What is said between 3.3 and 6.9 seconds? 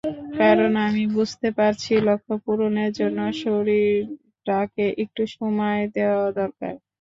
শরীরটাকে একটু সময় দেওয়া দরকার।